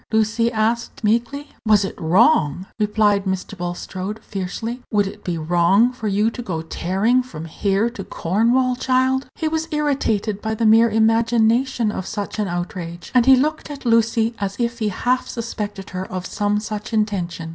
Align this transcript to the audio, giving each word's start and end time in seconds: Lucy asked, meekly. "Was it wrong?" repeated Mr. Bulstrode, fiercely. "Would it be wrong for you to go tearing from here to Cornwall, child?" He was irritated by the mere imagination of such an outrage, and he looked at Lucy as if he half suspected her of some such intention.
Lucy 0.11 0.51
asked, 0.51 1.03
meekly. 1.03 1.49
"Was 1.63 1.85
it 1.85 1.93
wrong?" 2.01 2.65
repeated 2.79 3.25
Mr. 3.25 3.55
Bulstrode, 3.55 4.17
fiercely. 4.23 4.81
"Would 4.91 5.05
it 5.05 5.23
be 5.23 5.37
wrong 5.37 5.93
for 5.93 6.07
you 6.07 6.31
to 6.31 6.41
go 6.41 6.63
tearing 6.63 7.21
from 7.21 7.45
here 7.45 7.87
to 7.91 8.03
Cornwall, 8.03 8.75
child?" 8.75 9.27
He 9.35 9.47
was 9.47 9.67
irritated 9.69 10.41
by 10.41 10.55
the 10.55 10.65
mere 10.65 10.89
imagination 10.89 11.91
of 11.91 12.07
such 12.07 12.39
an 12.39 12.47
outrage, 12.47 13.11
and 13.13 13.27
he 13.27 13.35
looked 13.35 13.69
at 13.69 13.85
Lucy 13.85 14.33
as 14.39 14.55
if 14.59 14.79
he 14.79 14.89
half 14.89 15.27
suspected 15.27 15.91
her 15.91 16.11
of 16.11 16.25
some 16.25 16.59
such 16.59 16.93
intention. 16.93 17.49